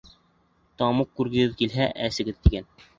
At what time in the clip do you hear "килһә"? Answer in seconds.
1.63-1.91